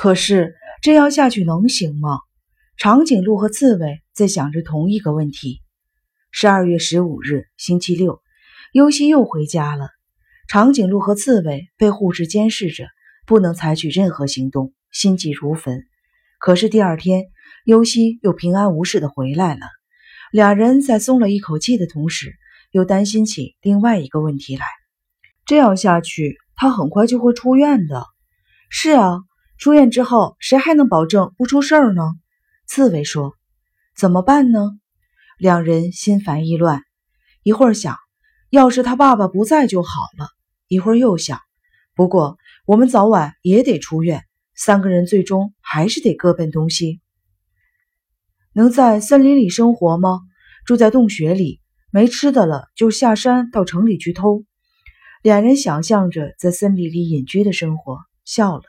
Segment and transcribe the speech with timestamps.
[0.00, 2.20] 可是这样下去能行吗？
[2.78, 5.60] 长颈鹿和刺猬在想着同一个问题。
[6.30, 8.22] 十二月十五日，星期六，
[8.72, 9.90] 尤西又回家了。
[10.48, 12.86] 长颈鹿和刺猬被护士监视着，
[13.26, 15.84] 不能采取任何行动，心急如焚。
[16.38, 17.26] 可是第二天，
[17.66, 19.66] 尤西又平安无事的回来了。
[20.32, 22.32] 俩人在松了一口气的同时，
[22.70, 24.64] 又担心起另外一个问题来：
[25.44, 28.06] 这样下去，他很快就会出院的。
[28.70, 29.18] 是啊，
[29.60, 32.14] 出院之后，谁还能保证不出事儿呢？
[32.66, 33.34] 刺猬说
[33.94, 34.70] ：“怎么办呢？”
[35.36, 36.82] 两人心烦意乱，
[37.42, 37.98] 一会儿想，
[38.48, 40.28] 要是他爸爸不在就好了；
[40.66, 41.40] 一会儿又想，
[41.94, 47.02] 不过我们早晚也得出院，三个人最终还是得各奔东西。
[48.54, 50.20] 能在森林里生活吗？
[50.64, 54.42] 住在洞穴里，没吃的了就下山到城里去偷。
[55.22, 58.62] 两人想象着在森林里隐居的生活，笑了，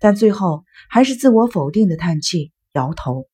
[0.00, 3.26] 但最后还是自我否定的叹气，摇头。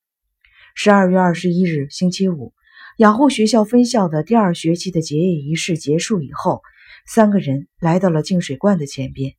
[0.75, 2.53] 十二月二十一日，星期五。
[2.99, 6.63] 养护学校分校的第二学期的结业仪式结束以后，
[7.07, 9.35] 三个人来到了净水罐的前边。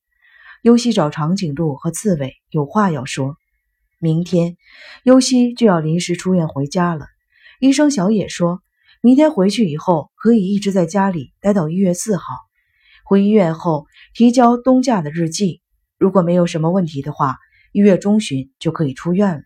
[0.62, 3.38] 尤西找长颈鹿和刺猬有话要说。
[4.00, 4.58] 明天，
[5.04, 7.08] 尤西就要临时出院回家了。
[7.60, 8.62] 医生小野说，
[9.02, 12.24] 明天回去以后可以一直在家里待到一月四号。
[13.06, 15.62] 回医院后提交冬假的日记，
[15.98, 17.38] 如果没有什么问题的话，
[17.72, 19.44] 一月中旬就可以出院了。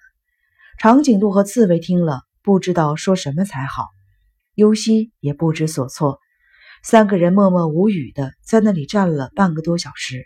[0.77, 3.87] 长颈鹿和刺猬听了，不知道说什么才好。
[4.55, 6.19] 尤西也不知所措，
[6.83, 10.25] 三个人默默无语的在那里站了半个多小时。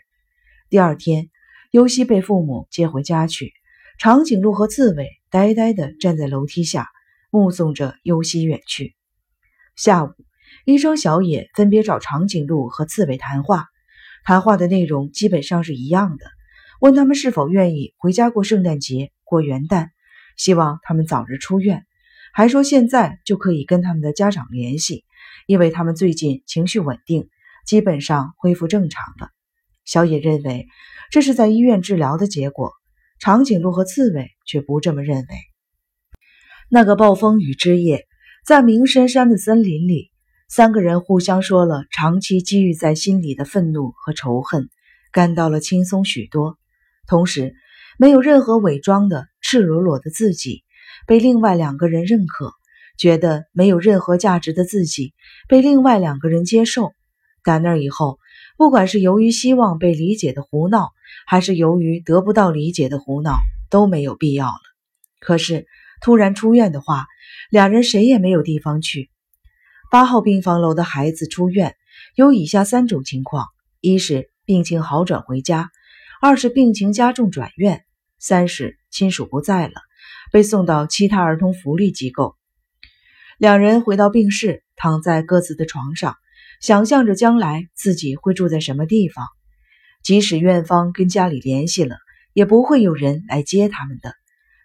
[0.70, 1.28] 第二天，
[1.70, 3.52] 尤西被父母接回家去，
[3.98, 6.88] 长颈鹿和刺猬呆呆的站在楼梯下，
[7.30, 8.96] 目送着尤西远去。
[9.76, 10.10] 下午，
[10.64, 13.66] 医生小野分别找长颈鹿和刺猬谈话，
[14.24, 16.24] 谈话的内容基本上是一样的，
[16.80, 19.90] 问他们是否愿意回家过圣诞节、过元旦，
[20.38, 21.84] 希望他们早日出院。
[22.32, 25.04] 还说现在就可以跟他们的家长联系，
[25.46, 27.28] 因为他们最近情绪稳定，
[27.66, 29.28] 基本上恢复正常了。
[29.84, 30.66] 小野认为
[31.10, 32.72] 这是在医院治疗的结果，
[33.20, 35.26] 长颈鹿和刺猬却不这么认为。
[36.70, 38.06] 那个暴风雨之夜，
[38.46, 40.10] 在鸣神山的森林里，
[40.48, 44.68] 三个人互相说了长期积郁在心里的愤怒和仇恨，
[45.10, 46.58] 感到了轻松许多，
[47.06, 47.54] 同时
[47.98, 50.62] 没有任何伪装的赤裸裸的自己。
[51.06, 52.52] 被另外两个人认可，
[52.96, 55.12] 觉得没有任何价值的自己
[55.48, 56.92] 被另外两个人接受。
[57.42, 58.18] 打那以后，
[58.56, 60.92] 不管是由于希望被理解的胡闹，
[61.26, 63.38] 还是由于得不到理解的胡闹，
[63.70, 64.60] 都没有必要了。
[65.20, 65.66] 可是
[66.00, 67.06] 突然出院的话，
[67.50, 69.10] 两人谁也没有地方去。
[69.94, 71.76] 八号病房楼的孩子出院
[72.16, 73.46] 有以下三种情况：
[73.80, 75.68] 一是病情好转回家；
[76.20, 77.76] 二是病情加重转院；
[78.18, 79.74] 三是亲属不在了。
[80.32, 82.34] 被送到其他儿童福利机构。
[83.38, 86.16] 两人回到病室，躺在各自的床上，
[86.60, 89.24] 想象着将来自己会住在什么地方。
[90.02, 91.98] 即使院方跟家里联系了，
[92.32, 94.12] 也不会有人来接他们的。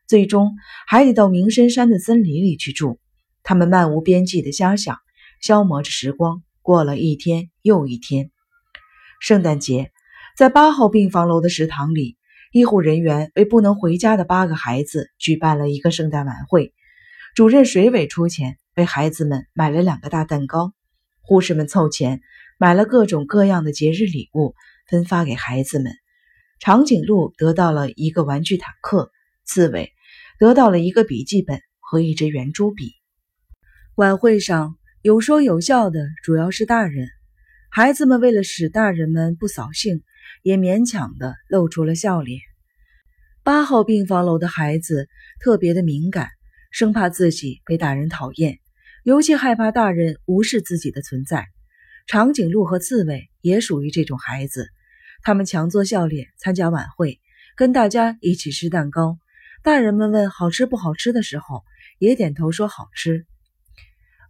[0.08, 0.56] 最终
[0.88, 3.00] 还得到明深山的森林里去住。
[3.44, 4.98] 他们漫无边际的瞎想，
[5.40, 8.32] 消磨着时光，过了一天又一天。
[9.20, 9.92] 圣诞节，
[10.38, 12.18] 在八号病房楼的食堂里。
[12.52, 16.74] 医护人员为不能回家的八个孩子举办了一个圣诞晚会，
[17.36, 20.74] 主任水尾出钱为孩子们买了两个大蛋糕，
[21.22, 22.22] 护士们凑钱
[22.58, 24.56] 买了各种各样的节日礼物
[24.88, 25.94] 分发给孩子们。
[26.60, 29.12] 长颈鹿得到了一个玩具坦克，
[29.46, 29.94] 刺猬
[30.40, 32.94] 得到了一个笔记本和一支圆珠笔。
[33.94, 37.08] 晚会上有说有笑的主要是大人，
[37.70, 40.02] 孩子们为了使大人们不扫兴。
[40.44, 42.40] 也勉强的露出了笑脸。
[43.44, 45.10] 八号病房楼的孩子
[45.42, 46.30] 特别的敏感，
[46.72, 48.60] 生怕自己被大人讨厌，
[49.04, 51.48] 尤其害怕大人无视自己的存在。
[52.08, 54.70] 长颈鹿和刺猬也属于这种孩子，
[55.24, 57.20] 他们强作笑脸参加晚会，
[57.58, 59.18] 跟大家一起吃蛋糕。
[59.62, 61.64] 大人们问好吃不好吃的时候，
[61.98, 63.26] 也点头说好吃。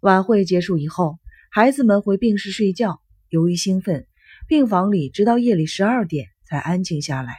[0.01, 1.19] 晚会结束以后，
[1.51, 4.06] 孩子们回病室睡觉，由于兴奋。
[4.48, 7.34] 病房里直到夜里十二点才安静下来。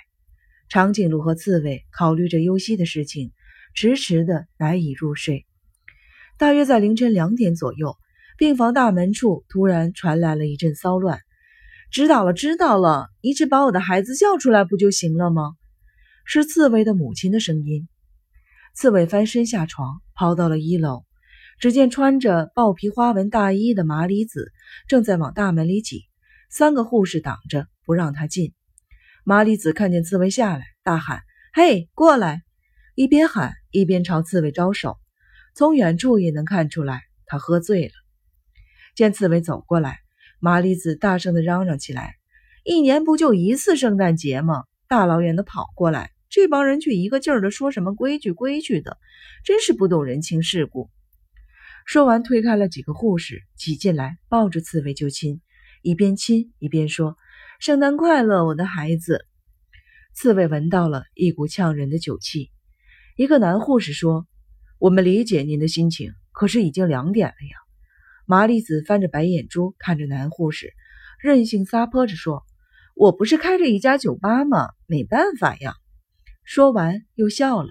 [0.69, 3.33] 长颈鹿和刺猬考虑着尤西的事情，
[3.75, 5.47] 迟迟的难以入睡。
[6.37, 7.97] 大约在凌晨两点左右，
[8.37, 11.21] 病房大门处突然传来了一阵骚乱。
[11.91, 15.55] 知道了，知道了，你只把我的孩子叫出来不就行了吗？
[16.27, 17.89] 是刺猬的母亲的声音。
[18.75, 21.05] 刺猬翻身下床，跑到了一楼，
[21.61, 24.51] 只见穿着豹皮花纹大衣的麻里子
[24.89, 26.07] 正在往大门里挤。
[26.49, 28.55] 三个护士挡着，不让他进。
[29.25, 31.21] 麻里子看见刺猬下来，大喊
[31.53, 32.43] ：“嘿，过来！”
[32.97, 34.97] 一边喊一边朝刺猬招手。
[35.55, 37.93] 从远处也能看出来，他喝醉了。
[38.95, 39.99] 见刺猬走过来，
[40.41, 42.15] 麻里子大声的嚷嚷起来
[42.65, 44.65] ：“一年不就一次圣诞节吗？
[44.89, 48.97] 大老远的跑过来，这帮人却一个劲儿的说什么规矩规矩的，
[49.45, 50.89] 真是不懂人情世故。”
[51.87, 55.41] 说完，推开了几个护士，挤进来，抱着刺猬就亲，
[55.83, 57.17] 一边亲一边说
[57.59, 59.27] ：“圣诞快乐，我的孩子。”
[60.15, 62.51] 刺猬闻到了一股呛人的酒气。
[63.17, 64.27] 一个男护士说
[64.79, 67.57] ：“我们理解您的心情，可是已经两点了呀。”
[68.25, 70.73] 麻利子翻着白眼珠看着男护士，
[71.19, 72.45] 任性撒泼着说
[72.95, 74.69] ：“我不是开着一家酒吧吗？
[74.87, 75.75] 没办法呀。”
[76.45, 77.71] 说完又笑了。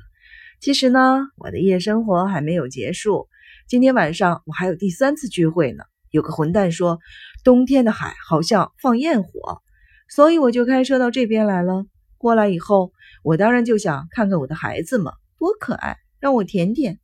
[0.59, 3.28] 其实呢，我的夜生活还没有结束。
[3.69, 5.83] 今天晚上我还有第三次聚会呢。
[6.09, 6.97] 有个混蛋说，
[7.43, 9.61] 冬天的海好像放焰火，
[10.09, 11.85] 所以我就开车到这边来了。
[12.17, 16.99] 过来以后，我当然就想看看我的孩子嘛，多可爱，让我舔舔。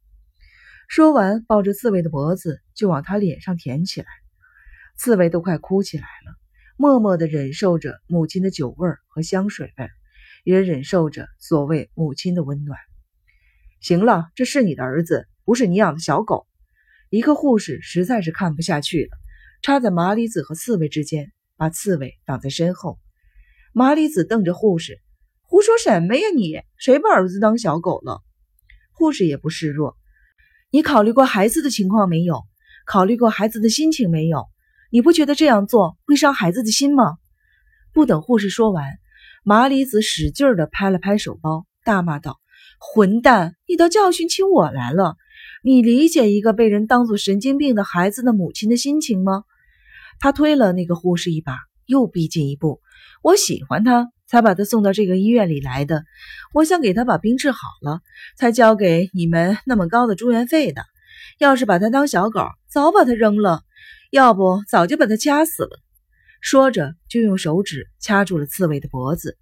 [0.88, 4.08] 说完，抱着刺猬的脖子就往他脸上舔起来。
[4.98, 6.34] 刺猬都快哭起来了，
[6.78, 9.88] 默默地忍受着母亲的酒味和香水味，
[10.44, 12.80] 也忍受着所谓母亲的温暖。
[13.82, 16.48] 行了，这是你的儿子，不是你养的小狗。
[17.10, 19.10] 一个护士实在是看不下去了，
[19.62, 23.00] 插在麻里子和刺猬之间，把刺猬挡在身后。
[23.74, 25.00] 麻里子瞪着护士
[25.44, 26.62] ：“胡说什么呀你？
[26.78, 28.22] 谁把儿子当小狗了？”
[28.92, 29.96] 护士也不示弱
[30.72, 32.44] ：“你考虑过孩子的情况没有？
[32.86, 34.48] 考虑过孩子的心情没有？
[34.92, 37.18] 你不觉得这样做会伤孩子的心吗？”
[37.94, 38.98] 不等护士说完，
[39.44, 42.40] 麻里子使劲地拍了拍手包，大骂道
[42.80, 45.16] ：“混蛋，你倒教训起我来了！”
[45.68, 49.46] 你理解一个被人当作神经病的孩子的母亲的心情吗？
[50.20, 51.58] 他推了那个护士一把，
[51.88, 52.82] 又逼近一步。
[53.24, 56.04] 我喜欢他，才把他送到这个医院里来的。
[56.54, 58.02] 我想给他把病治好了，
[58.38, 60.84] 才交给你们那么高的住院费的。
[61.40, 63.64] 要是把他当小狗，早把他扔了，
[64.12, 65.80] 要不早就把他掐死了。
[66.42, 69.36] 说着，就用手指掐住了刺猬的脖子。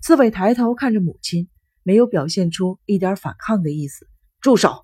[0.00, 1.50] 刺猬抬头看着母亲，
[1.82, 4.08] 没有表现出一点反抗的意思。
[4.40, 4.83] 住手！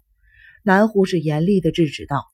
[0.62, 2.26] 男护士严厉地制止道：“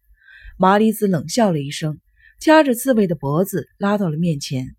[0.58, 2.00] 麻里子冷笑了一声，
[2.40, 4.75] 掐着刺猬的脖子拉到了面前，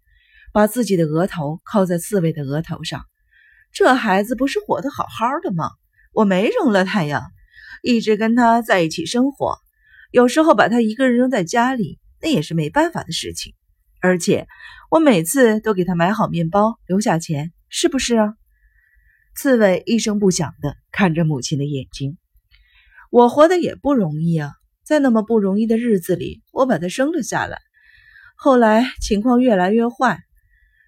[0.52, 3.06] 把自己的额头靠在刺猬的额头上。
[3.72, 5.70] 这孩子不是活得好好的吗？
[6.14, 7.28] 我没扔了他呀，
[7.82, 9.58] 一直跟他在一起生活。
[10.12, 13.54] 有时候把他一个人扔在家里，那也是没办法的事情。
[14.02, 14.48] 而且
[14.90, 18.34] 我每次都给他买好面包，留下钱，是不是啊？”
[19.36, 22.18] 刺猬一声不响地看着母亲的眼睛。
[23.10, 24.52] 我活得也不容易啊，
[24.84, 27.60] 在那么不容易的日子里，我把他生了下来。
[28.36, 30.20] 后来情况越来越坏。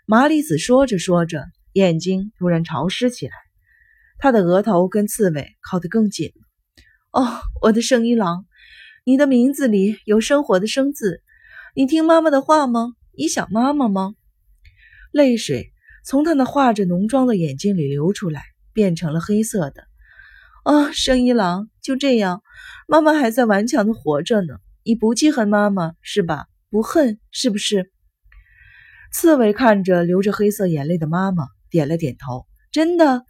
[0.06, 3.33] 麻里子说着说着，眼睛突然潮湿起来，
[4.18, 6.31] 他的额头跟刺猬靠得更紧。
[7.12, 7.27] 哦，
[7.62, 8.45] 我的生一郎，
[9.06, 11.21] 你的名字里有生活的“生”字，
[11.75, 12.94] 你听妈妈的话吗？
[13.18, 14.13] 你想妈妈吗？
[15.12, 15.71] 泪水
[16.04, 18.44] 从他那画着浓妆的眼睛里流出来，
[18.74, 19.83] 变成了黑色的。
[20.63, 22.44] 啊，生一郎，就这样，
[22.88, 24.59] 妈妈还在顽强的活着呢。
[24.83, 26.45] 你不记恨妈妈是吧？
[26.69, 27.91] 不恨是不是？
[29.12, 32.45] 刺猬看着流着黑色眼泪的妈妈，点了点头。
[32.71, 33.25] 真的？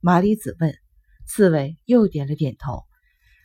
[0.00, 0.74] 麻里子问。
[1.24, 2.82] 刺猬又点了点头。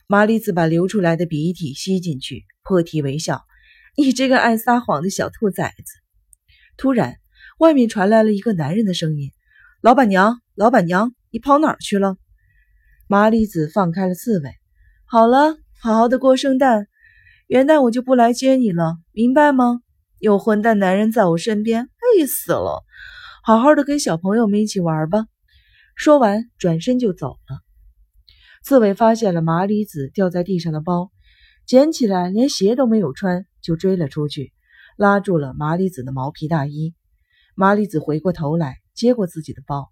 [0.08, 3.44] 麻里子把流出来的鼻涕吸进去，破涕为笑。
[3.96, 5.92] 你这个爱撒谎的小兔崽子！
[6.76, 7.18] 突然，
[7.60, 9.30] 外面传来了一个男人的声音
[9.80, 12.16] ：“老板娘，老板娘，你跑哪儿去了？”
[13.08, 14.50] 麻里子放开了刺猬，
[15.08, 16.88] 好了，好好的过圣诞，
[17.46, 19.80] 元旦我就不来接你了，明白吗？
[20.18, 22.82] 有混蛋男人在我身边，累死了，
[23.44, 25.26] 好好的跟小朋友们一起玩吧。
[25.94, 27.60] 说完，转身就走了。
[28.64, 31.12] 刺猬发现了麻里子掉在地上的包，
[31.66, 34.52] 捡起来，连鞋都没有穿，就追了出去，
[34.96, 36.96] 拉住了麻里子的毛皮大衣。
[37.54, 39.88] 麻里子回过头来，接过自己的包。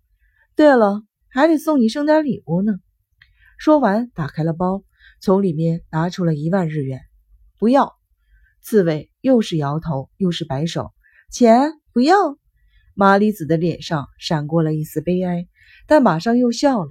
[0.57, 2.73] 对了，还得送你生点礼物呢。
[3.57, 4.83] 说完，打开了包，
[5.25, 7.01] 从里面拿出了一万日元。
[7.59, 7.95] 不要！
[8.61, 10.93] 刺猬又是摇头又是摆手。
[11.33, 12.15] 钱不要！
[12.93, 15.49] 麻里子的脸上闪过了一丝悲哀，
[15.87, 16.91] 但马上又笑了。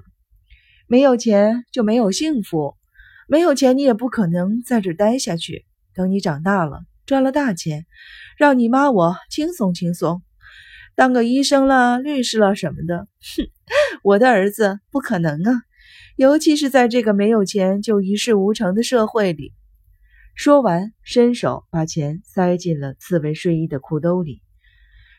[0.88, 2.76] 没有钱就没有幸福，
[3.28, 5.64] 没有钱你也不可能在这待下去。
[5.94, 7.86] 等你长大了，赚了大钱，
[8.36, 10.24] 让你妈我轻松轻松，
[10.96, 13.08] 当个医生了、律师了什么的。
[13.38, 13.48] 哼，
[14.02, 15.62] 我的儿子不可能啊！
[16.16, 19.52] 尤其是在这个没有钱就一事无成的社会里，
[20.36, 24.44] 说完，伸手把钱塞进了刺猬睡衣的裤兜里。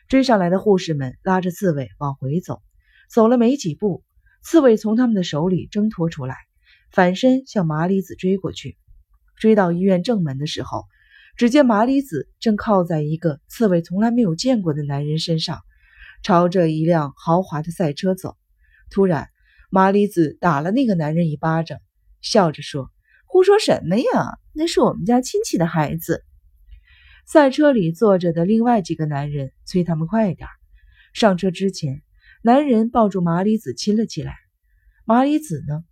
[0.07, 2.61] 追上来的护士们拉着刺猬往回走，
[3.09, 4.05] 走了没几步，
[4.41, 6.37] 刺猬从他们的手里挣脱出来，
[6.93, 8.77] 反身向麻里子追过去。
[9.37, 10.85] 追到医院正门的时候，
[11.35, 15.59] 只见麻里子正靠在一个刺猬从来没有见过的男人身上，
[16.23, 18.37] 朝着一辆豪华的赛车走。
[18.89, 19.27] 突然，
[19.75, 21.79] 麻里子打了那个男人一巴掌，
[22.21, 22.93] 笑着说
[23.27, 24.05] ：“胡说什么呀？
[24.53, 26.23] 那是我们家亲戚的孩子。”
[27.27, 30.47] 赛车里坐着的另外几个男人催他们快点。
[31.13, 32.03] 上车之前，
[32.41, 34.37] 男人抱住麻里子亲了起来。
[35.03, 35.83] 麻里子呢，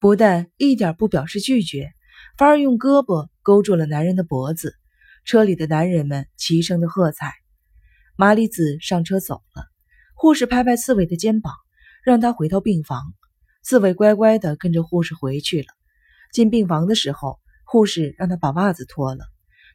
[0.00, 1.92] 不但一点不表示拒绝。
[2.38, 4.74] 反而用胳膊勾住了男人的脖子，
[5.26, 7.34] 车里的男人们齐声的喝彩。
[8.16, 9.66] 麻里子上车走了，
[10.14, 11.52] 护士拍拍刺猬的肩膀，
[12.02, 13.02] 让他回到病房。
[13.62, 15.66] 刺猬乖乖的跟着护士回去了。
[16.32, 19.24] 进病房的时候，护士让他把袜子脱了。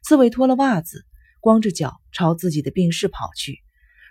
[0.02, 1.04] 刺猬脱了袜子，
[1.40, 3.58] 光着脚朝自己的病室跑去。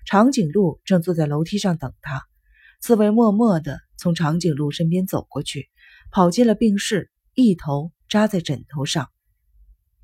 [0.06, 2.24] 长颈鹿正坐在楼梯上等他。
[2.82, 5.70] 刺猬默默地从长颈鹿身边走过去，
[6.12, 7.92] 跑进了病室，一头。
[8.10, 9.10] 扎在枕头上。